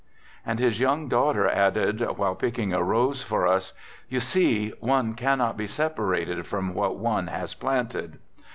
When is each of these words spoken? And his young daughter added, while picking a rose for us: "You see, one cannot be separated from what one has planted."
And 0.43 0.57
his 0.57 0.79
young 0.79 1.09
daughter 1.09 1.47
added, 1.47 2.01
while 2.17 2.33
picking 2.33 2.73
a 2.73 2.81
rose 2.81 3.21
for 3.21 3.45
us: 3.45 3.71
"You 4.09 4.19
see, 4.19 4.73
one 4.79 5.13
cannot 5.13 5.57
be 5.57 5.67
separated 5.67 6.47
from 6.47 6.73
what 6.73 6.97
one 6.97 7.27
has 7.27 7.53
planted." 7.53 8.17